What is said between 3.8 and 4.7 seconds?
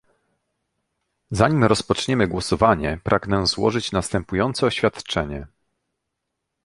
następujące